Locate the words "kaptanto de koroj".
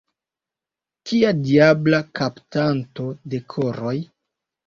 2.21-3.95